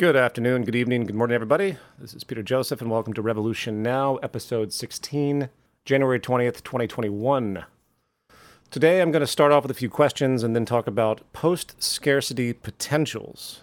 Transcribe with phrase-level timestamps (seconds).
[0.00, 1.76] Good afternoon, good evening, good morning, everybody.
[1.98, 5.50] This is Peter Joseph, and welcome to Revolution Now, episode 16,
[5.84, 7.66] January 20th, 2021.
[8.70, 11.82] Today, I'm going to start off with a few questions and then talk about post
[11.82, 13.60] scarcity potentials.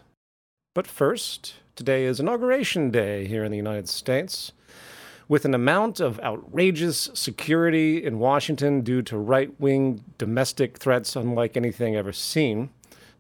[0.76, 4.52] But first, today is Inauguration Day here in the United States.
[5.28, 11.58] With an amount of outrageous security in Washington due to right wing domestic threats unlike
[11.58, 12.70] anything ever seen,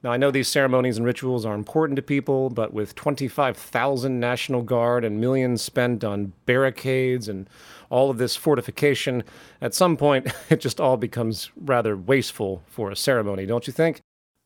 [0.03, 4.61] now, I know these ceremonies and rituals are important to people, but with 25,000 National
[4.61, 7.49] Guard and millions spent on barricades and
[7.89, 9.23] all of this fortification,
[9.59, 14.01] at some point it just all becomes rather wasteful for a ceremony, don't you think?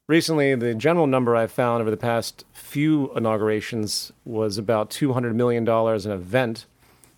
[0.07, 5.67] Recently, the general number I've found over the past few inaugurations was about $200 million
[5.67, 6.65] in an event,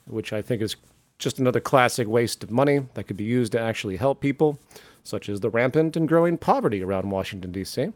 [0.06, 0.76] which I think is
[1.20, 4.60] just another classic waste of money that could be used to actually help people,
[5.04, 7.92] such as the rampant and growing poverty around Washington, D.C.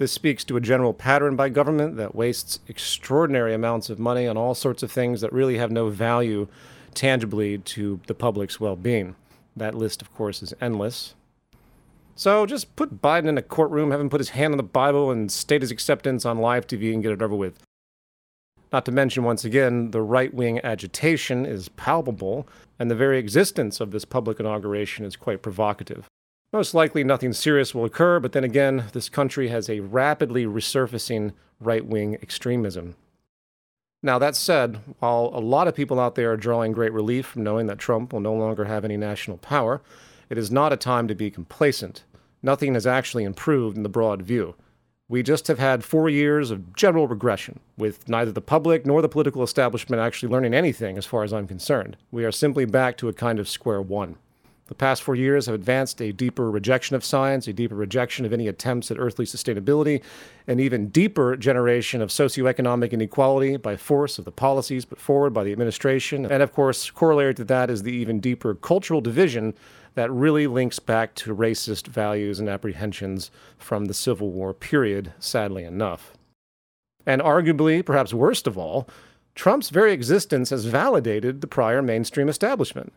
[0.00, 4.38] This speaks to a general pattern by government that wastes extraordinary amounts of money on
[4.38, 6.48] all sorts of things that really have no value
[6.94, 9.14] tangibly to the public's well being.
[9.54, 11.14] That list, of course, is endless.
[12.16, 15.10] So just put Biden in a courtroom, have him put his hand on the Bible,
[15.10, 17.62] and state his acceptance on live TV and get it over with.
[18.72, 23.80] Not to mention, once again, the right wing agitation is palpable, and the very existence
[23.80, 26.09] of this public inauguration is quite provocative.
[26.52, 31.32] Most likely, nothing serious will occur, but then again, this country has a rapidly resurfacing
[31.60, 32.96] right wing extremism.
[34.02, 37.44] Now, that said, while a lot of people out there are drawing great relief from
[37.44, 39.80] knowing that Trump will no longer have any national power,
[40.28, 42.04] it is not a time to be complacent.
[42.42, 44.56] Nothing has actually improved in the broad view.
[45.08, 49.08] We just have had four years of general regression, with neither the public nor the
[49.08, 51.96] political establishment actually learning anything as far as I'm concerned.
[52.10, 54.16] We are simply back to a kind of square one.
[54.70, 58.32] The past four years have advanced a deeper rejection of science, a deeper rejection of
[58.32, 60.00] any attempts at earthly sustainability,
[60.46, 65.42] an even deeper generation of socioeconomic inequality by force of the policies put forward by
[65.42, 66.24] the administration.
[66.24, 69.54] And of course, corollary to that is the even deeper cultural division
[69.94, 75.64] that really links back to racist values and apprehensions from the Civil War period, sadly
[75.64, 76.12] enough.
[77.04, 78.88] And arguably, perhaps worst of all,
[79.34, 82.92] Trump's very existence has validated the prior mainstream establishment.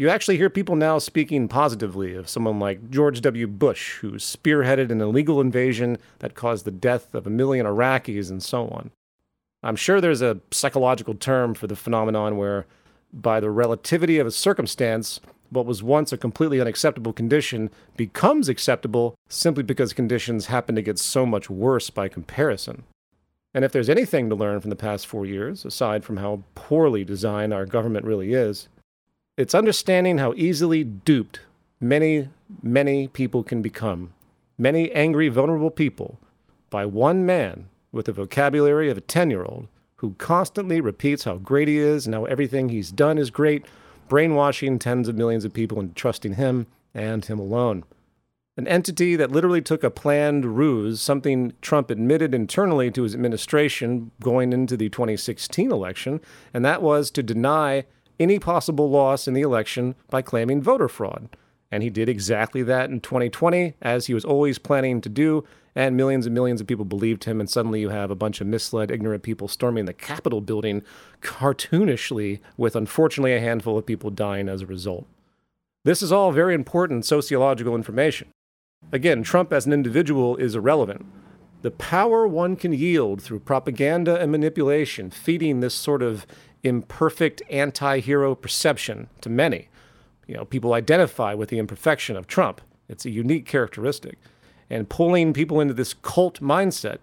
[0.00, 3.46] You actually hear people now speaking positively of someone like George W.
[3.46, 8.42] Bush, who spearheaded an illegal invasion that caused the death of a million Iraqis and
[8.42, 8.92] so on.
[9.62, 12.64] I'm sure there's a psychological term for the phenomenon where,
[13.12, 17.68] by the relativity of a circumstance, what was once a completely unacceptable condition
[17.98, 22.84] becomes acceptable simply because conditions happen to get so much worse by comparison.
[23.52, 27.04] And if there's anything to learn from the past four years, aside from how poorly
[27.04, 28.66] designed our government really is,
[29.40, 31.40] it's understanding how easily duped
[31.80, 32.28] many,
[32.62, 34.12] many people can become.
[34.58, 36.18] Many angry, vulnerable people
[36.68, 41.36] by one man with the vocabulary of a 10 year old who constantly repeats how
[41.36, 43.64] great he is and how everything he's done is great,
[44.10, 47.84] brainwashing tens of millions of people into trusting him and him alone.
[48.58, 54.10] An entity that literally took a planned ruse, something Trump admitted internally to his administration
[54.20, 56.20] going into the 2016 election,
[56.52, 57.86] and that was to deny
[58.20, 61.28] any possible loss in the election by claiming voter fraud.
[61.72, 65.44] And he did exactly that in 2020, as he was always planning to do,
[65.74, 67.40] and millions and millions of people believed him.
[67.40, 70.82] And suddenly you have a bunch of misled, ignorant people storming the Capitol building
[71.22, 75.06] cartoonishly, with unfortunately a handful of people dying as a result.
[75.84, 78.28] This is all very important sociological information.
[78.92, 81.06] Again, Trump as an individual is irrelevant.
[81.62, 86.26] The power one can yield through propaganda and manipulation, feeding this sort of
[86.62, 89.68] imperfect anti-hero perception to many.
[90.26, 92.60] You know, people identify with the imperfection of Trump.
[92.88, 94.18] It's a unique characteristic.
[94.68, 96.98] And pulling people into this cult mindset,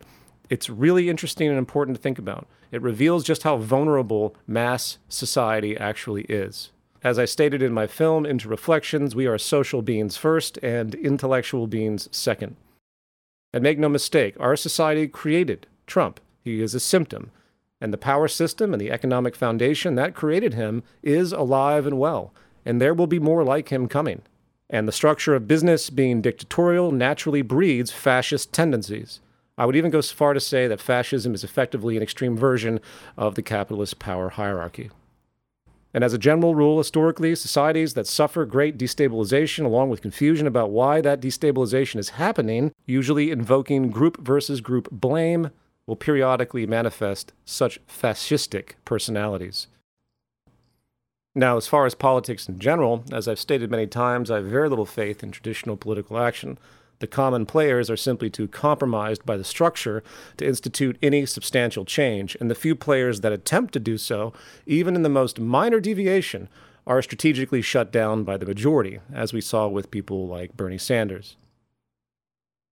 [0.50, 2.48] it's really interesting and important to think about.
[2.72, 6.72] It reveals just how vulnerable mass society actually is.
[7.04, 12.10] As I stated in my film, InterReflections, we are social beings first and intellectual beings
[12.12, 12.56] second.
[13.54, 16.20] And make no mistake, our society created Trump.
[16.44, 17.32] He is a symptom.
[17.80, 22.34] And the power system and the economic foundation that created him is alive and well,
[22.66, 24.24] and there will be more like him coming.
[24.70, 29.22] And the structure of business being dictatorial naturally breeds fascist tendencies.
[29.58, 32.80] I would even go so far to say that fascism is effectively an extreme version
[33.18, 34.92] of the capitalist power hierarchy.
[35.94, 40.70] And as a general rule, historically, societies that suffer great destabilization, along with confusion about
[40.70, 45.50] why that destabilization is happening, usually invoking group versus group blame,
[45.88, 49.68] will periodically manifest such fascistic personalities.
[51.34, 54.70] Now, as far as politics in general, as I've stated many times, I have very
[54.70, 56.58] little faith in traditional political action.
[57.00, 60.04] The common players are simply too compromised by the structure
[60.38, 64.34] to institute any substantial change, and the few players that attempt to do so,
[64.66, 66.50] even in the most minor deviation,
[66.88, 71.36] are strategically shut down by the majority, as we saw with people like Bernie Sanders.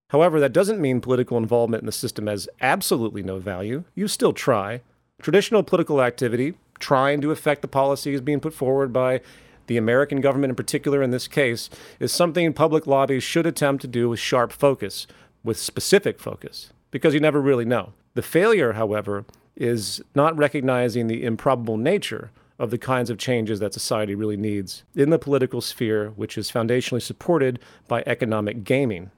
[0.10, 3.84] However, that doesn't mean political involvement in the system has absolutely no value.
[3.96, 4.81] You still try.
[5.22, 9.22] Traditional political activity, trying to affect the policies being put forward by
[9.68, 11.69] the American government in particular in this case,
[12.00, 15.07] is something public lobbies should attempt to do with sharp focus,
[15.44, 17.94] with specific focus, because you never really know.
[18.13, 19.25] The failure, however,
[19.56, 24.84] is not recognizing the improbable nature of the kinds of changes that society really needs
[24.96, 29.12] in the political sphere, which is foundationally supported by economic gaming.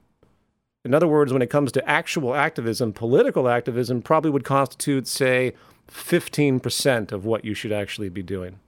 [0.88, 5.52] In other words, when it comes to actual activism, political activism probably would constitute, say,
[5.92, 8.62] 15% of what you should actually be doing.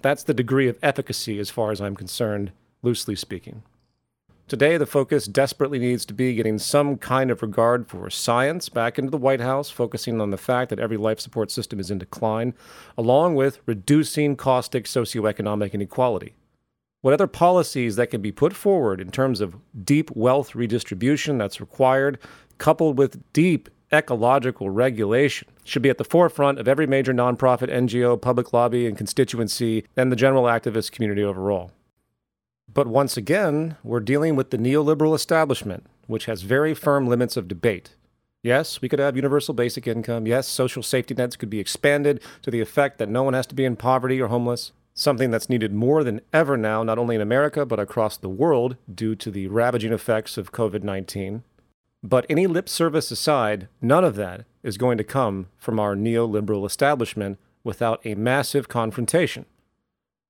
[0.00, 2.50] That's the degree of efficacy, as far as I'm concerned,
[2.82, 3.62] loosely speaking.
[4.48, 8.98] Today, the focus desperately needs to be getting some kind of regard for science back
[8.98, 11.98] into the White House, focusing on the fact that every life support system is in
[11.98, 12.52] decline,
[12.98, 16.34] along with reducing caustic socioeconomic inequality.
[17.02, 21.60] What other policies that can be put forward in terms of deep wealth redistribution that's
[21.60, 22.18] required,
[22.58, 28.20] coupled with deep ecological regulation should be at the forefront of every major nonprofit, NGO,
[28.20, 31.70] public lobby, and constituency, and the general activist community overall.
[32.72, 37.48] But once again, we're dealing with the neoliberal establishment, which has very firm limits of
[37.48, 37.96] debate.
[38.42, 40.26] Yes, we could have universal basic income.
[40.26, 43.54] Yes, social safety nets could be expanded to the effect that no one has to
[43.54, 47.20] be in poverty or homeless, something that's needed more than ever now, not only in
[47.20, 51.42] America, but across the world due to the ravaging effects of COVID 19.
[52.02, 56.66] But any lip service aside, none of that is going to come from our neoliberal
[56.66, 59.44] establishment without a massive confrontation.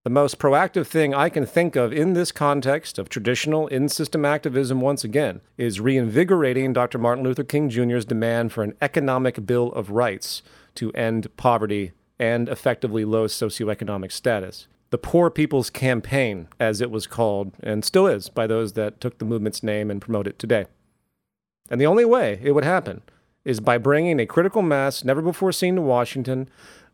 [0.02, 4.24] The most proactive thing I can think of in this context of traditional in system
[4.24, 6.96] activism, once again, is reinvigorating Dr.
[6.96, 10.42] Martin Luther King Jr.'s demand for an economic Bill of Rights
[10.76, 14.68] to end poverty and effectively low socioeconomic status.
[14.90, 19.18] The Poor People's Campaign, as it was called, and still is by those that took
[19.18, 20.66] the movement's name and promote it today.
[21.70, 23.02] And the only way it would happen
[23.44, 26.50] is by bringing a critical mass never before seen to Washington,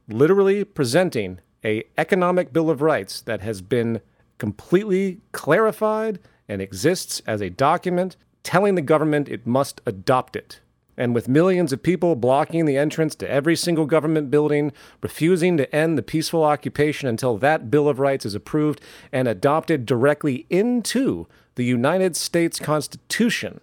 [0.09, 4.01] literally presenting a economic bill of rights that has been
[4.39, 10.61] completely clarified and exists as a document telling the government it must adopt it.
[10.97, 14.73] And with millions of people blocking the entrance to every single government building,
[15.03, 18.81] refusing to end the peaceful occupation until that Bill of Rights is approved
[19.13, 21.27] and adopted directly into
[21.57, 23.61] the United States Constitution,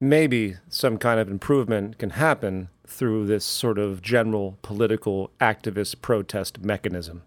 [0.00, 6.64] maybe some kind of improvement can happen through this sort of general political activist protest
[6.64, 7.22] mechanism.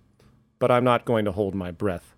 [0.60, 2.15] But I'm not going to hold my breath.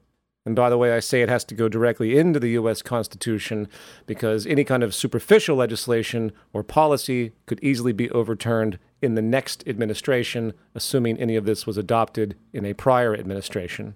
[0.47, 3.67] And by the way, I say it has to go directly into the US Constitution
[4.05, 9.67] because any kind of superficial legislation or policy could easily be overturned in the next
[9.67, 13.95] administration, assuming any of this was adopted in a prior administration.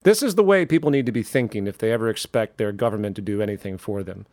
[0.00, 3.14] This is the way people need to be thinking if they ever expect their government
[3.16, 4.24] to do anything for them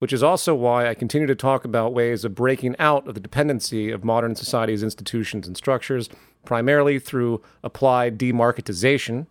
[0.00, 3.20] which is also why I continue to talk about ways of breaking out of the
[3.20, 6.08] dependency of modern society's institutions and structures,
[6.42, 9.26] primarily through applied demarketization,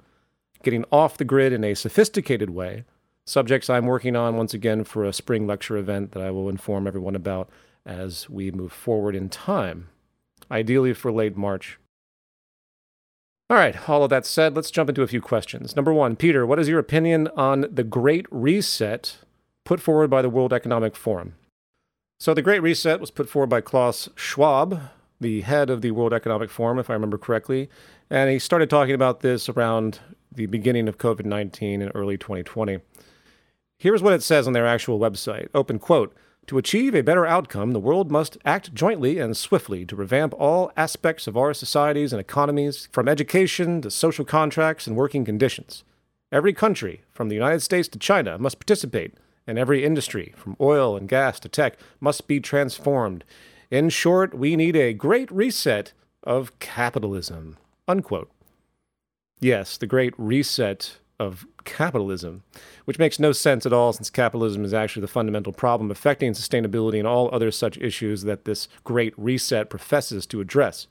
[0.64, 2.84] getting off the grid in a sophisticated way,
[3.26, 6.88] subjects I'm working on once again for a spring lecture event that I will inform
[6.88, 7.50] everyone about
[7.86, 9.90] as we move forward in time,
[10.52, 11.80] ideally for late March.
[13.50, 15.76] All right, all of that said, let's jump into a few questions.
[15.76, 19.18] Number one, Peter, what is your opinion on the Great Reset
[19.70, 21.36] put forward by the World Economic Forum.
[22.20, 24.82] So the Great Reset was put forward by Klaus Schwab,
[25.22, 27.70] the head of the World Economic Forum, if I remember correctly.
[28.10, 30.00] And he started talking about this around
[30.32, 32.80] the beginning of COVID 19 and early 2020.
[33.78, 36.16] Here's what it says on their actual website open quote
[36.48, 40.72] To achieve a better outcome, the world must act jointly and swiftly to revamp all
[40.76, 45.84] aspects of our societies and economies, from education to social contracts and working conditions.
[46.32, 49.16] Every country, from the United States to China, must participate
[49.50, 53.24] and every industry, from oil and gas to tech, must be transformed.
[53.72, 57.58] In short, we need a great reset of capitalism.
[57.90, 58.30] Unquote.
[59.40, 62.44] Yes, the great reset of capitalism,
[62.86, 67.00] which makes no sense at all since capitalism is actually the fundamental problem affecting sustainability
[67.00, 70.86] and all other such issues that this great reset professes to address.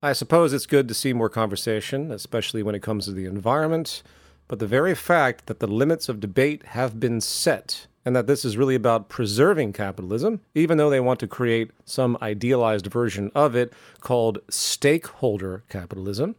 [0.00, 4.04] I suppose it's good to see more conversation, especially when it comes to the environment,
[4.46, 8.44] but the very fact that the limits of debate have been set and that this
[8.44, 13.54] is really about preserving capitalism, even though they want to create some idealized version of
[13.54, 16.34] it called stakeholder capitalism.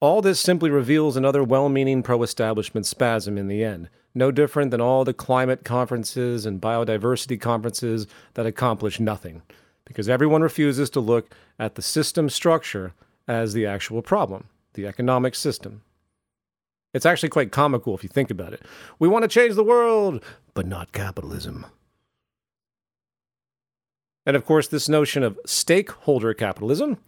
[0.00, 3.88] All this simply reveals another well meaning pro establishment spasm in the end.
[4.14, 9.42] no different than all the climate conferences and biodiversity conferences that accomplish nothing,
[9.84, 12.92] because everyone refuses to look at the system structure
[13.26, 15.82] as the actual problem, the economic system.
[16.92, 18.62] It's actually quite comical if you think about it.
[18.98, 20.22] We want to change the world,
[20.54, 21.66] but not capitalism.
[24.26, 26.98] And of course, this notion of stakeholder capitalism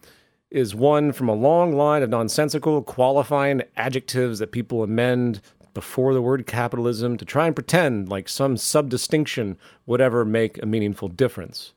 [0.51, 5.41] is one from a long line of nonsensical qualifying adjectives that people amend
[5.75, 10.67] before the word capitalism to try and pretend like some subdistinction would ever make a
[10.67, 11.73] meaningful difference.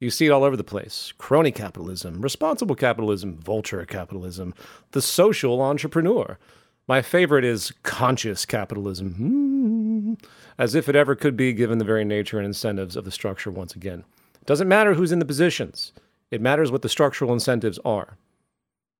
[0.00, 4.54] You see it all over the place crony capitalism, responsible capitalism, vulture capitalism,
[4.92, 6.38] the social entrepreneur.
[6.86, 10.14] My favorite is conscious capitalism, hmm.
[10.58, 13.50] as if it ever could be given the very nature and incentives of the structure
[13.50, 14.04] once again.
[14.34, 15.92] It doesn't matter who's in the positions,
[16.30, 18.18] it matters what the structural incentives are.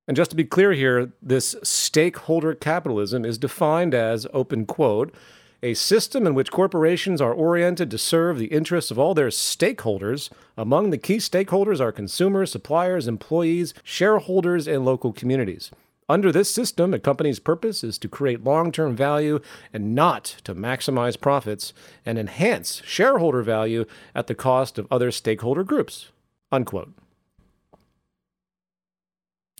[0.08, 5.14] And just to be clear here, this stakeholder capitalism is defined as, open quote,
[5.62, 10.30] a system in which corporations are oriented to serve the interests of all their stakeholders.
[10.58, 15.70] Among the key stakeholders are consumers, suppliers, employees, shareholders, and local communities.
[16.08, 19.40] Under this system, a company's purpose is to create long term value
[19.72, 21.72] and not to maximize profits
[22.04, 26.10] and enhance shareholder value at the cost of other stakeholder groups.
[26.52, 26.92] Unquote.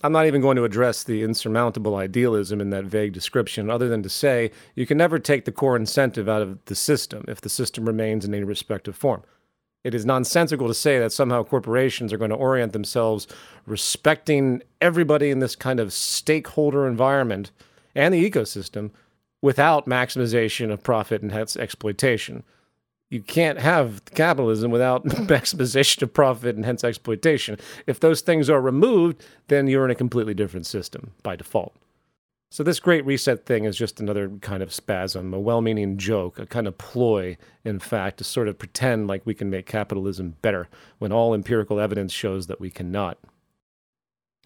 [0.03, 4.03] I'm not even going to address the insurmountable idealism in that vague description, other than
[4.03, 7.49] to say you can never take the core incentive out of the system if the
[7.49, 9.23] system remains in any respective form.
[9.85, 13.27] It is nonsensical to say that somehow corporations are going to orient themselves
[13.65, 17.51] respecting everybody in this kind of stakeholder environment
[17.95, 18.91] and the ecosystem
[19.41, 22.43] without maximization of profit and hence exploitation
[23.09, 27.57] you can't have capitalism without maximization of profit and hence exploitation.
[27.87, 31.75] If those things are removed, then you're in a completely different system by default.
[32.55, 36.39] So, this great reset thing is just another kind of spasm, a well meaning joke,
[36.39, 37.35] a kind of ploy,
[37.65, 41.81] in fact, to sort of pretend like we can make capitalism better when all empirical
[41.81, 43.17] evidence shows that we cannot.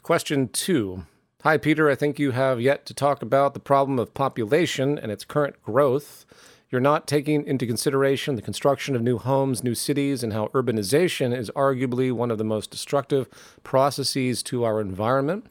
[0.01, 1.05] Question two
[1.43, 1.87] Hi, Peter.
[1.87, 5.61] I think you have yet to talk about the problem of population and its current
[5.61, 6.25] growth.
[6.71, 11.31] You're not taking into consideration the construction of new homes, new cities, and how urbanization
[11.31, 13.29] is arguably one of the most destructive
[13.61, 15.45] processes to our environment.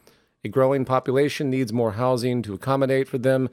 [0.45, 3.49] A growing population needs more housing to accommodate for them,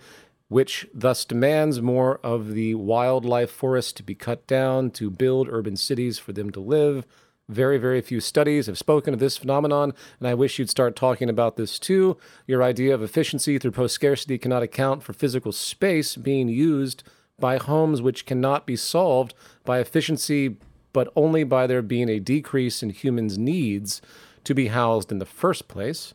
[0.47, 5.77] which thus demands more of the wildlife forest to be cut down to build urban
[5.77, 7.05] cities for them to live.
[7.49, 11.29] Very, very few studies have spoken of this phenomenon, and I wish you'd start talking
[11.29, 12.19] about this too.
[12.47, 17.03] Your idea of efficiency through post scarcity cannot account for physical space being used
[17.39, 20.57] by homes which cannot be solved by efficiency,
[20.93, 24.01] but only by there being a decrease in humans' needs
[24.45, 26.15] to be housed in the first place.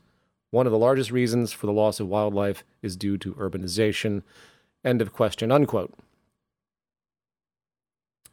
[0.51, 4.21] One of the largest reasons for the loss of wildlife is due to urbanization.
[4.83, 5.93] End of question, unquote.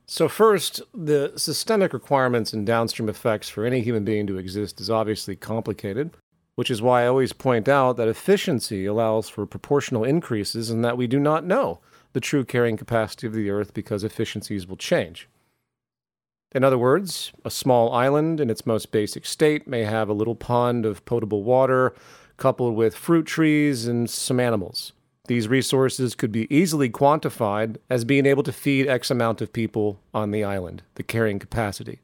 [0.05, 4.91] So, first, the systemic requirements and downstream effects for any human being to exist is
[4.91, 6.11] obviously complicated,
[6.55, 10.97] which is why I always point out that efficiency allows for proportional increases and that
[10.97, 11.81] we do not know
[12.15, 15.29] the true carrying capacity of the Earth because efficiencies will change.
[16.55, 20.35] In other words, a small island in its most basic state may have a little
[20.35, 21.95] pond of potable water
[22.39, 24.93] coupled with fruit trees and some animals.
[25.27, 30.01] These resources could be easily quantified as being able to feed X amount of people
[30.15, 32.01] on the island, the carrying capacity.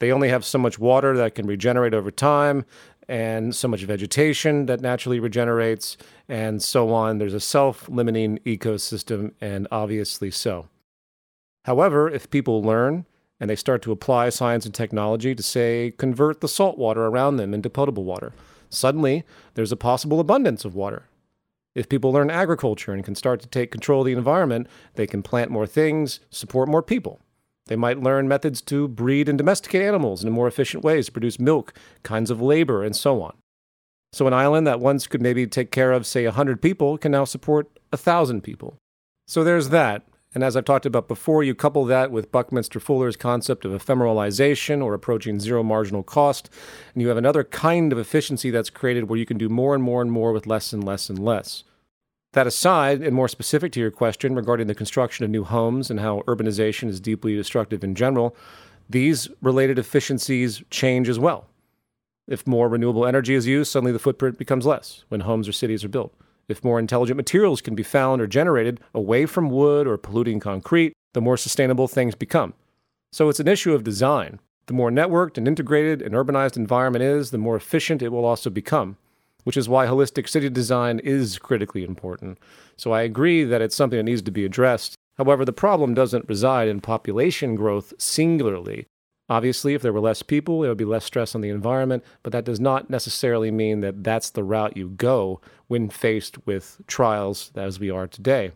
[0.00, 2.64] They only have so much water that can regenerate over time,
[3.08, 5.96] and so much vegetation that naturally regenerates,
[6.28, 7.18] and so on.
[7.18, 10.68] There's a self limiting ecosystem, and obviously so.
[11.64, 13.06] However, if people learn
[13.44, 17.36] and they start to apply science and technology to, say, convert the salt water around
[17.36, 18.32] them into potable water,
[18.70, 19.22] suddenly
[19.52, 21.08] there's a possible abundance of water.
[21.74, 25.22] If people learn agriculture and can start to take control of the environment, they can
[25.22, 27.20] plant more things, support more people.
[27.66, 31.74] They might learn methods to breed and domesticate animals in more efficient ways produce milk,
[32.02, 33.36] kinds of labor, and so on.
[34.14, 37.26] So, an island that once could maybe take care of, say, 100 people can now
[37.26, 38.78] support 1,000 people.
[39.28, 40.06] So, there's that.
[40.34, 44.82] And as I've talked about before, you couple that with Buckminster Fuller's concept of ephemeralization
[44.82, 46.50] or approaching zero marginal cost,
[46.92, 49.84] and you have another kind of efficiency that's created where you can do more and
[49.84, 51.62] more and more with less and less and less.
[52.32, 56.00] That aside, and more specific to your question regarding the construction of new homes and
[56.00, 58.34] how urbanization is deeply destructive in general,
[58.90, 61.46] these related efficiencies change as well.
[62.26, 65.84] If more renewable energy is used, suddenly the footprint becomes less when homes or cities
[65.84, 66.12] are built.
[66.48, 70.92] If more intelligent materials can be found or generated away from wood or polluting concrete,
[71.12, 72.54] the more sustainable things become.
[73.12, 74.40] So it's an issue of design.
[74.66, 78.50] The more networked and integrated an urbanized environment is, the more efficient it will also
[78.50, 78.96] become
[79.44, 82.38] which is why holistic city design is critically important.
[82.76, 84.96] So I agree that it's something that needs to be addressed.
[85.16, 88.86] However, the problem doesn't reside in population growth singularly.
[89.28, 92.32] Obviously, if there were less people, there would be less stress on the environment, but
[92.32, 97.50] that does not necessarily mean that that's the route you go when faced with trials
[97.54, 98.52] as we are today.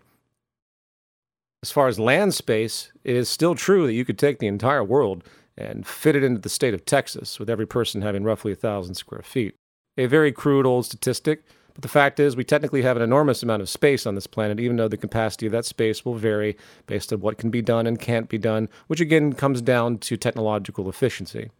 [1.62, 4.84] As far as land space, it is still true that you could take the entire
[4.84, 5.24] world
[5.56, 8.94] and fit it into the state of Texas, with every person having roughly a thousand
[8.94, 9.54] square feet.
[9.96, 11.42] A very crude old statistic,
[11.78, 14.58] but the fact is, we technically have an enormous amount of space on this planet,
[14.58, 16.56] even though the capacity of that space will vary
[16.88, 20.16] based on what can be done and can't be done, which again comes down to
[20.16, 21.52] technological efficiency.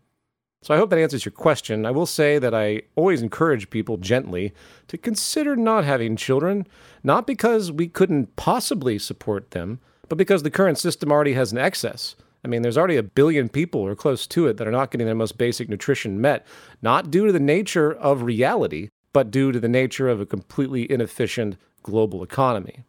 [0.62, 1.86] So I hope that answers your question.
[1.86, 4.52] I will say that I always encourage people gently
[4.88, 6.66] to consider not having children,
[7.04, 11.58] not because we couldn't possibly support them, but because the current system already has an
[11.58, 12.16] excess.
[12.44, 15.06] I mean, there's already a billion people or close to it that are not getting
[15.06, 16.44] their most basic nutrition met,
[16.82, 20.90] not due to the nature of reality, but due to the nature of a completely
[20.90, 22.84] inefficient global economy.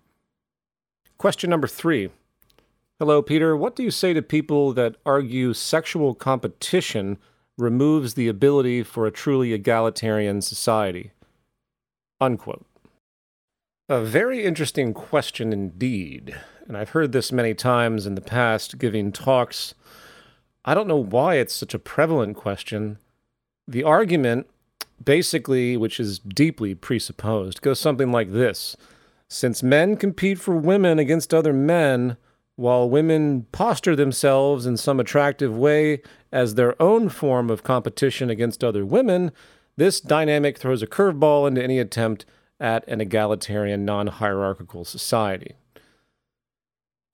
[1.17, 2.09] Question number three.
[2.99, 3.55] Hello, Peter.
[3.55, 7.17] What do you say to people that argue sexual competition
[7.57, 11.11] removes the ability for a truly egalitarian society?
[12.19, 12.65] Unquote.
[13.87, 16.35] A very interesting question indeed.
[16.67, 19.73] And I've heard this many times in the past giving talks.
[20.63, 22.99] I don't know why it's such a prevalent question.
[23.67, 24.47] The argument
[25.03, 28.75] basically, which is deeply presupposed, goes something like this
[29.27, 32.17] Since men compete for women against other men,
[32.55, 36.01] while women posture themselves in some attractive way
[36.31, 39.31] as their own form of competition against other women,
[39.77, 42.25] this dynamic throws a curveball into any attempt
[42.59, 45.55] at an egalitarian, non hierarchical society.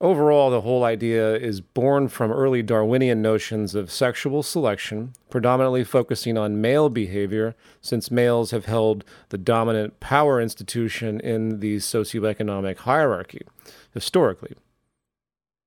[0.00, 6.36] Overall, the whole idea is born from early Darwinian notions of sexual selection, predominantly focusing
[6.36, 13.40] on male behavior, since males have held the dominant power institution in the socioeconomic hierarchy
[13.94, 14.54] historically,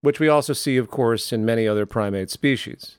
[0.01, 2.97] which we also see, of course, in many other primate species.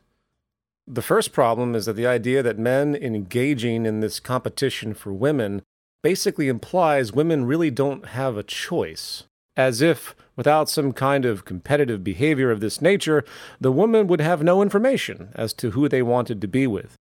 [0.85, 5.61] The first problem is that the idea that men engaging in this competition for women
[6.03, 9.23] basically implies women really don't have a choice
[9.55, 13.23] as if, without some kind of competitive behavior of this nature,
[13.59, 16.95] the woman would have no information as to who they wanted to be with.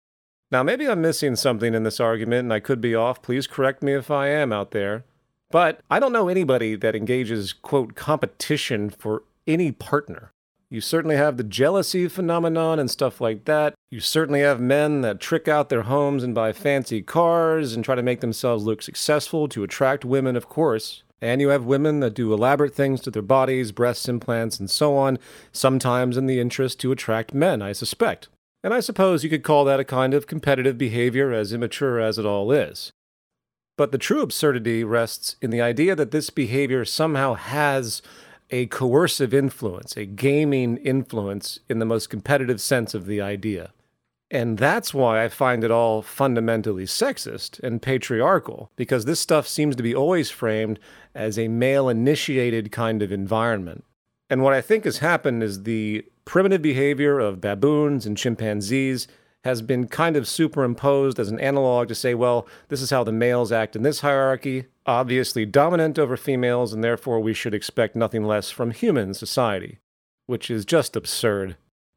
[0.51, 3.21] Now, maybe I'm missing something in this argument and I could be off.
[3.21, 5.03] Please correct me if I am out there.
[5.51, 10.31] But I don't know anybody that engages, quote, competition for any partner.
[10.71, 13.73] You certainly have the jealousy phenomenon and stuff like that.
[13.89, 17.95] You certainly have men that trick out their homes and buy fancy cars and try
[17.95, 21.01] to make themselves look successful to attract women, of course.
[21.21, 24.95] And you have women that do elaborate things to their bodies, breast implants, and so
[24.95, 25.19] on,
[25.51, 28.29] sometimes in the interest to attract men, I suspect.
[28.63, 32.17] And I suppose you could call that a kind of competitive behavior, as immature as
[32.17, 32.91] it all is.
[33.77, 38.01] But the true absurdity rests in the idea that this behavior somehow has
[38.49, 43.71] a coercive influence, a gaming influence in the most competitive sense of the idea.
[44.31, 49.75] And that's why I find it all fundamentally sexist and patriarchal, because this stuff seems
[49.75, 50.79] to be always framed
[51.15, 53.85] as a male initiated kind of environment.
[54.29, 59.07] And what I think has happened is the primitive behavior of baboons and chimpanzees
[59.43, 63.11] has been kind of superimposed as an analog to say, well, this is how the
[63.11, 68.23] males act in this hierarchy, obviously dominant over females, and therefore we should expect nothing
[68.23, 69.79] less from human society,
[70.27, 71.55] which is just absurd.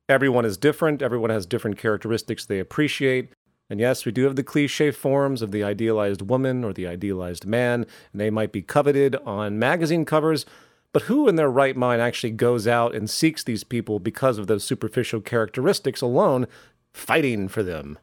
[0.09, 3.33] Everyone is different, everyone has different characteristics they appreciate.
[3.71, 7.47] And yes, we do have the cliche forms of the idealized woman or the idealized
[7.47, 10.45] man, and they might be coveted on magazine covers.
[10.93, 14.47] But who in their right mind actually goes out and seeks these people because of
[14.47, 16.47] those superficial characteristics alone,
[16.93, 17.99] fighting for them?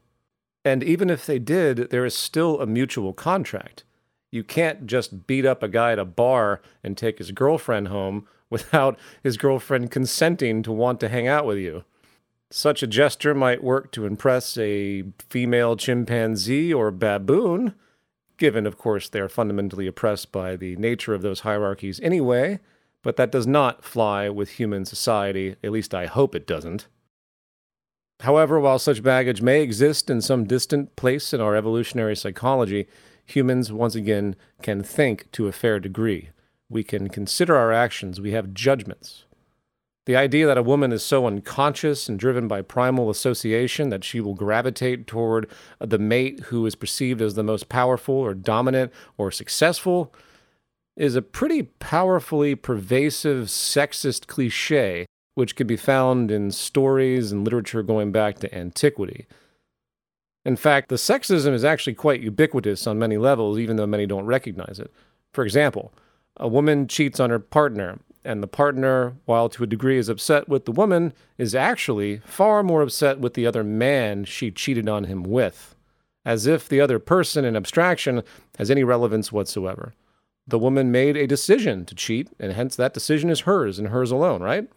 [0.65, 3.83] And even if they did, there is still a mutual contract.
[4.31, 8.27] You can't just beat up a guy at a bar and take his girlfriend home
[8.49, 11.83] without his girlfriend consenting to want to hang out with you.
[12.51, 17.75] Such a gesture might work to impress a female chimpanzee or baboon,
[18.37, 22.59] given, of course, they are fundamentally oppressed by the nature of those hierarchies anyway,
[23.03, 26.87] but that does not fly with human society, at least I hope it doesn't.
[28.21, 32.87] However, while such baggage may exist in some distant place in our evolutionary psychology,
[33.25, 36.29] humans, once again, can think to a fair degree.
[36.69, 39.25] We can consider our actions, we have judgments.
[40.05, 44.19] The idea that a woman is so unconscious and driven by primal association that she
[44.19, 45.47] will gravitate toward
[45.79, 50.13] the mate who is perceived as the most powerful or dominant or successful
[50.97, 55.05] is a pretty powerfully pervasive sexist cliche
[55.35, 59.25] which can be found in stories and literature going back to antiquity.
[60.43, 64.25] In fact, the sexism is actually quite ubiquitous on many levels, even though many don't
[64.25, 64.91] recognize it.
[65.33, 65.93] For example,
[66.39, 70.47] a woman cheats on her partner, and the partner, while to a degree is upset
[70.47, 75.05] with the woman, is actually far more upset with the other man she cheated on
[75.05, 75.75] him with,
[76.25, 78.23] as if the other person in abstraction
[78.57, 79.93] has any relevance whatsoever.
[80.47, 84.11] The woman made a decision to cheat, and hence that decision is hers and hers
[84.11, 84.67] alone, right?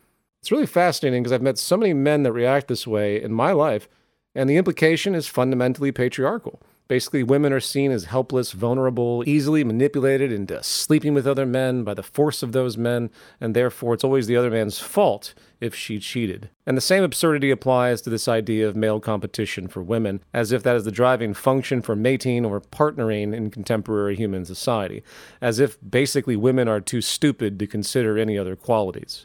[0.40, 3.52] It's really fascinating because I've met so many men that react this way in my
[3.52, 3.88] life,
[4.34, 6.60] and the implication is fundamentally patriarchal.
[6.92, 11.94] Basically, women are seen as helpless, vulnerable, easily manipulated into sleeping with other men by
[11.94, 13.08] the force of those men,
[13.40, 16.50] and therefore it's always the other man's fault if she cheated.
[16.66, 20.62] And the same absurdity applies to this idea of male competition for women, as if
[20.64, 25.02] that is the driving function for mating or partnering in contemporary human society,
[25.40, 29.24] as if basically women are too stupid to consider any other qualities.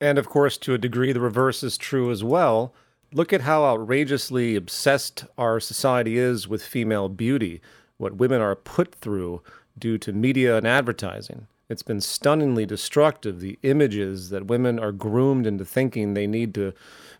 [0.00, 2.74] And of course, to a degree, the reverse is true as well
[3.16, 7.62] Look at how outrageously obsessed our society is with female beauty,
[7.96, 9.40] what women are put through
[9.78, 11.46] due to media and advertising.
[11.70, 16.74] It's been stunningly destructive, the images that women are groomed into thinking they need to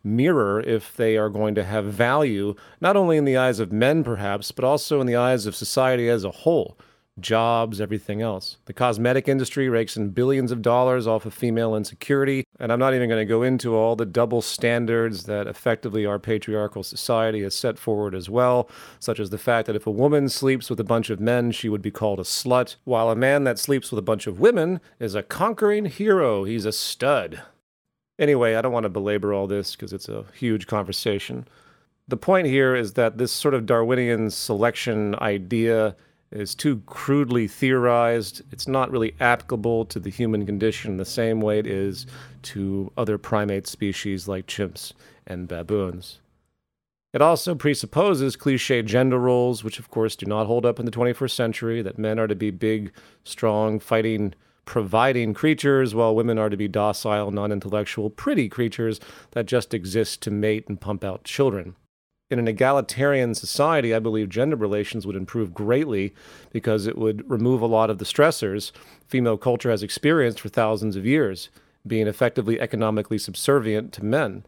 [0.04, 4.04] mirror if they are going to have value, not only in the eyes of men,
[4.04, 6.76] perhaps, but also in the eyes of society as a whole
[7.18, 8.59] jobs, everything else.
[8.66, 12.94] The cosmetic industry rakes in billions of dollars off of female insecurity, and I'm not
[12.94, 17.55] even going to go into all the double standards that effectively our patriarchal society has
[17.55, 20.85] set forward as well, such as the fact that if a woman sleeps with a
[20.85, 23.98] bunch of men, she would be called a slut, while a man that sleeps with
[23.98, 26.44] a bunch of women is a conquering hero.
[26.44, 27.42] He's a stud.
[28.18, 31.46] Anyway, I don't want to belabor all this because it's a huge conversation.
[32.09, 35.96] The point here is that this sort of Darwinian selection idea
[36.30, 38.42] is too crudely theorized.
[38.50, 42.06] It's not really applicable to the human condition the same way it is
[42.42, 44.92] to other primate species like chimps
[45.26, 46.20] and baboons.
[47.12, 50.92] It also presupposes cliche gender roles, which of course do not hold up in the
[50.92, 52.92] 21st century, that men are to be big,
[53.24, 54.34] strong, fighting,
[54.66, 60.20] providing creatures, while women are to be docile, non intellectual, pretty creatures that just exist
[60.22, 61.76] to mate and pump out children
[62.30, 66.14] in an egalitarian society, I believe gender relations would improve greatly
[66.52, 68.72] because it would remove a lot of the stressors
[69.06, 71.48] female culture has experienced for thousands of years,
[71.86, 74.44] being effectively economically subservient to men.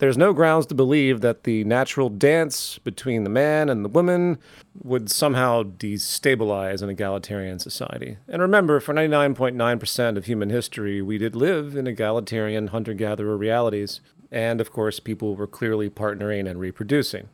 [0.00, 4.38] There's no grounds to believe that the natural dance between the man and the woman
[4.82, 8.16] would somehow destabilize an egalitarian society.
[8.26, 14.00] And remember, for 99.9% of human history, we did live in egalitarian hunter gatherer realities.
[14.30, 17.28] And of course, people were clearly partnering and reproducing.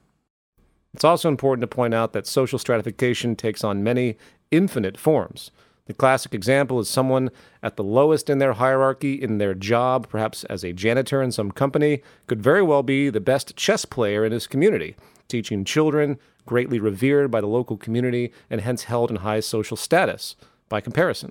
[0.94, 4.16] It's also important to point out that social stratification takes on many
[4.50, 5.50] infinite forms.
[5.86, 7.30] The classic example is someone
[7.62, 11.52] at the lowest in their hierarchy in their job, perhaps as a janitor in some
[11.52, 14.96] company, could very well be the best chess player in his community,
[15.28, 20.34] teaching children, greatly revered by the local community, and hence held in high social status
[20.68, 21.30] by comparison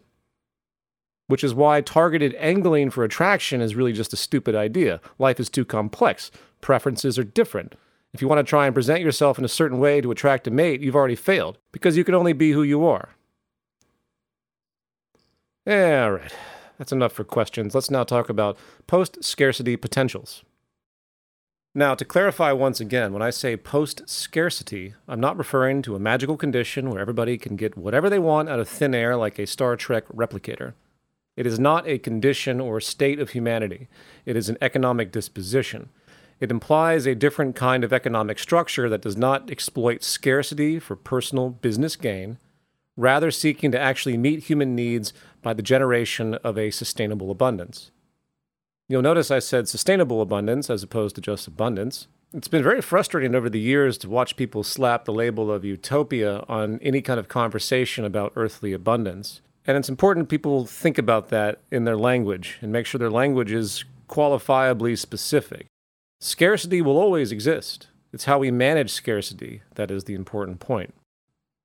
[1.28, 5.02] which is why targeted angling for attraction is really just a stupid idea.
[5.18, 7.76] Life is too complex, preferences are different.
[8.14, 10.52] If you want to try and present yourself in a certain way to attract a
[10.52, 13.10] mate, you've already failed, because you can only be who you are.
[15.68, 16.32] All right,
[16.78, 17.74] that's enough for questions.
[17.74, 18.58] Let's now talk about
[18.88, 20.44] post scarcity potentials.
[21.78, 26.00] Now, to clarify once again, when I say post scarcity, I'm not referring to a
[26.00, 29.46] magical condition where everybody can get whatever they want out of thin air like a
[29.46, 30.74] Star Trek replicator.
[31.36, 33.88] It is not a condition or state of humanity,
[34.26, 35.90] it is an economic disposition.
[36.40, 41.50] It implies a different kind of economic structure that does not exploit scarcity for personal
[41.50, 42.40] business gain,
[42.98, 47.92] rather, seeking to actually meet human needs by the generation of a sustainable abundance.
[48.88, 52.08] You'll notice I said sustainable abundance as opposed to just abundance.
[52.34, 56.44] It's been very frustrating over the years to watch people slap the label of utopia
[56.50, 59.42] on any kind of conversation about earthly abundance.
[59.68, 63.52] And it's important people think about that in their language and make sure their language
[63.52, 65.68] is qualifiably specific.
[66.20, 67.88] Scarcity will always exist.
[68.14, 70.94] It's how we manage scarcity that is the important point.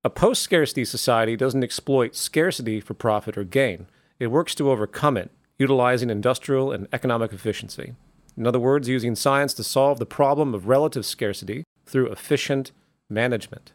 [0.03, 3.87] A post scarcity society doesn't exploit scarcity for profit or gain,
[4.19, 7.95] it works to overcome it, utilizing industrial and economic efficiency.
[8.37, 12.73] In other words, using science to solve the problem of relative scarcity through efficient
[13.09, 13.73] management.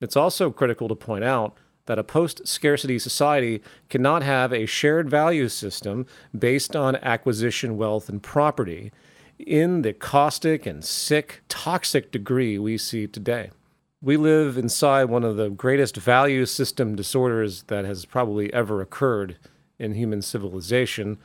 [0.00, 1.56] It's also critical to point out
[1.90, 6.06] that a post scarcity society cannot have a shared value system
[6.38, 8.92] based on acquisition, wealth, and property
[9.40, 13.50] in the caustic and sick, toxic degree we see today.
[14.00, 19.36] We live inside one of the greatest value system disorders that has probably ever occurred
[19.80, 21.18] in human civilization,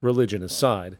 [0.00, 0.98] religion aside.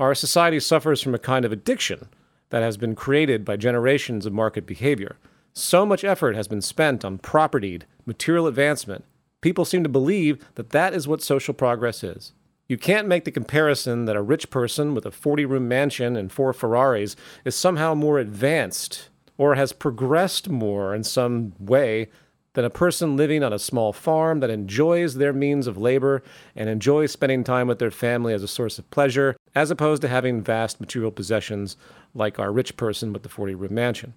[0.00, 2.08] Our society suffers from a kind of addiction
[2.48, 5.18] that has been created by generations of market behavior.
[5.52, 9.04] So much effort has been spent on propertied, material advancement.
[9.40, 12.32] People seem to believe that that is what social progress is.
[12.68, 16.32] You can't make the comparison that a rich person with a 40 room mansion and
[16.32, 22.08] four Ferraris is somehow more advanced or has progressed more in some way
[22.54, 26.22] than a person living on a small farm that enjoys their means of labor
[26.54, 30.08] and enjoys spending time with their family as a source of pleasure, as opposed to
[30.08, 31.76] having vast material possessions
[32.14, 34.14] like our rich person with the 40 room mansion.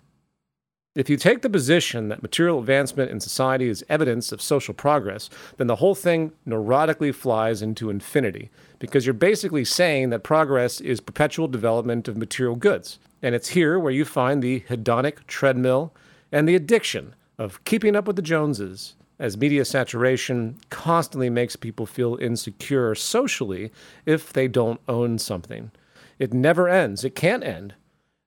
[0.95, 5.29] If you take the position that material advancement in society is evidence of social progress,
[5.57, 11.01] then the whole thing neurotically flies into infinity, because you're basically saying that progress is
[11.01, 12.97] perpetual development of material goods.
[13.21, 15.93] And it's here where you find the hedonic treadmill
[16.31, 21.85] and the addiction of keeping up with the Joneses, as media saturation constantly makes people
[21.85, 23.69] feel insecure socially
[24.05, 25.71] if they don't own something.
[26.19, 27.73] It never ends, it can't end,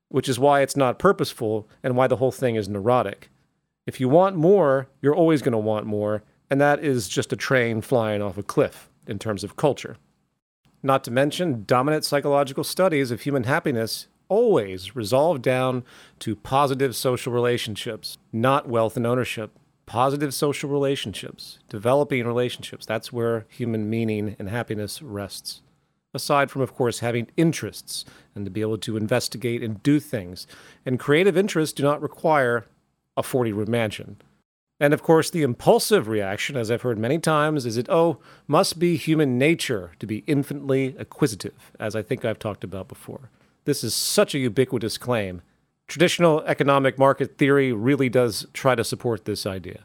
[0.09, 3.31] which is why it's not purposeful and why the whole thing is neurotic.
[3.87, 7.37] If you want more, you're always going to want more, and that is just a
[7.37, 9.97] train flying off a cliff in terms of culture.
[10.83, 15.85] Not to mention, dominant psychological studies of human happiness always resolve down
[16.21, 19.59] to positive social relationships, not wealth and ownership.
[19.87, 22.85] Positive social relationships, developing relationships.
[22.85, 25.63] That's where human meaning and happiness rests.
[26.19, 28.05] Aside from, of course, having interests
[28.35, 30.49] and to be able to investigate and do things.
[30.85, 32.67] And creative interests do not require
[33.17, 34.17] a 40 room mansion.
[34.81, 38.81] And of course, the impulsive reaction, as I've heard many times, is it, oh, must
[38.81, 43.31] be human nature to be infinitely acquisitive, as I think I've talked about before.
[43.65, 45.43] This is such a ubiquitous claim.
[45.87, 49.85] Traditional economic market theory really does try to support this idea.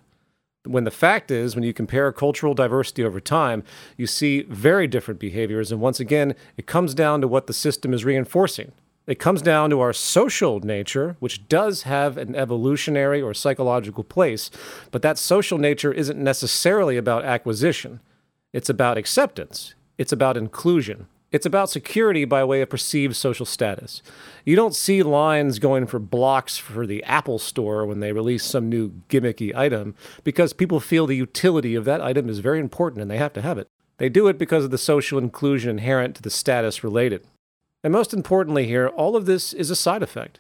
[0.66, 3.64] When the fact is, when you compare cultural diversity over time,
[3.98, 5.72] you see very different behaviors.
[5.72, 8.72] And once again, it comes down to what the system is reinforcing.
[9.06, 14.50] It comes down to our social nature, which does have an evolutionary or psychological place,
[14.92, 18.00] but that social nature isn't necessarily about acquisition.
[18.54, 21.08] It's about acceptance, it's about inclusion.
[21.34, 24.04] It's about security by way of perceived social status.
[24.46, 28.70] You don't see lines going for blocks for the Apple Store when they release some
[28.70, 33.10] new gimmicky item because people feel the utility of that item is very important and
[33.10, 33.68] they have to have it.
[33.98, 37.26] They do it because of the social inclusion inherent to the status related.
[37.84, 40.40] And most importantly, here, all of this is a side effect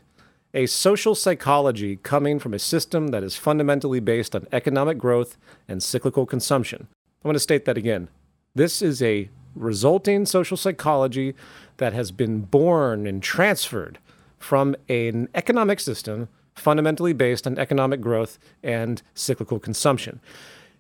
[0.56, 5.36] a social psychology coming from a system that is fundamentally based on economic growth
[5.68, 6.88] and cyclical consumption.
[7.26, 8.10] I want to state that again.
[8.54, 11.36] This is a resulting social psychology
[11.78, 14.00] that has been born and transferred
[14.40, 20.20] from an economic system fundamentally based on economic growth and cyclical consumption.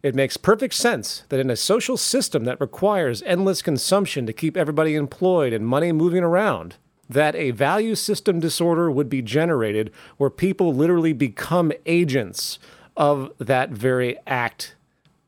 [0.04, 4.58] It makes perfect sense that in a social system that requires endless consumption to keep
[4.58, 6.76] everybody employed and money moving around,
[7.10, 12.60] that a value system disorder would be generated where people literally become agents
[12.98, 14.76] of that very act.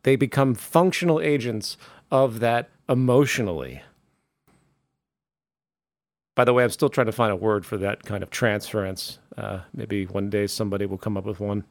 [0.03, 1.77] They become functional agents
[2.11, 3.81] of that emotionally.
[6.35, 9.19] By the way, I'm still trying to find a word for that kind of transference.
[9.37, 11.63] Uh, maybe one day somebody will come up with one.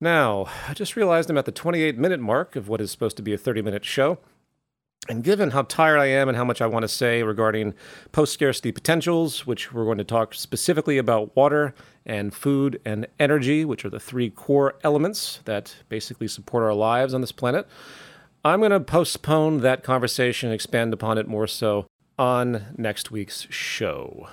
[0.00, 3.22] Now, I just realized I'm at the 28 minute mark of what is supposed to
[3.22, 4.18] be a 30 minute show.
[5.08, 7.74] And given how tired I am and how much I want to say regarding
[8.12, 13.64] post scarcity potentials, which we're going to talk specifically about water and food and energy,
[13.64, 17.66] which are the three core elements that basically support our lives on this planet,
[18.44, 24.28] I'm going to postpone that conversation, expand upon it more so on next week's show.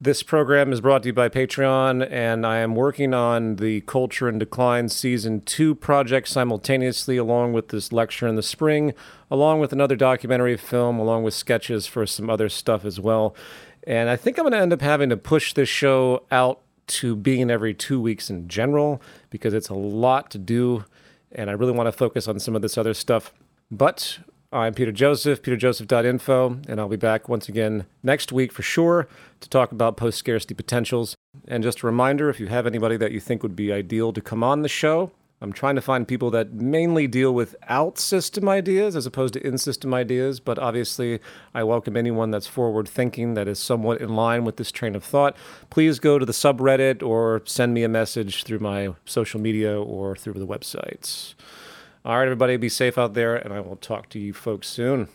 [0.00, 4.28] This program is brought to you by Patreon, and I am working on the Culture
[4.28, 8.94] in Decline Season 2 project simultaneously, along with this lecture in the spring,
[9.30, 13.34] along with another documentary film, along with sketches for some other stuff as well.
[13.84, 17.14] And I think I'm going to end up having to push this show out to
[17.14, 19.00] being every two weeks in general
[19.30, 20.84] because it's a lot to do
[21.36, 23.32] and I really want to focus on some of this other stuff.
[23.70, 24.18] But
[24.50, 29.06] I'm Peter Joseph, peterjoseph.info, and I'll be back once again next week for sure
[29.40, 31.14] to talk about post scarcity potentials.
[31.46, 34.20] And just a reminder if you have anybody that you think would be ideal to
[34.20, 38.48] come on the show, I'm trying to find people that mainly deal with out system
[38.48, 41.20] ideas as opposed to in system ideas, but obviously
[41.54, 45.04] I welcome anyone that's forward thinking that is somewhat in line with this train of
[45.04, 45.36] thought.
[45.68, 50.16] Please go to the subreddit or send me a message through my social media or
[50.16, 51.34] through the websites.
[52.02, 55.08] All right, everybody, be safe out there, and I will talk to you folks soon.